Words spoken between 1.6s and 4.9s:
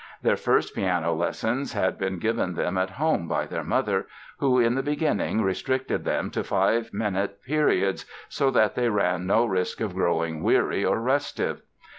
had been given them at home by their mother who, in the